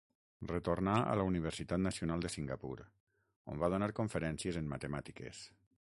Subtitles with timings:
[0.51, 2.73] Retornà a la Universitat Nacional de Singapur,
[3.53, 5.45] on va donar conferències en matemàtiques.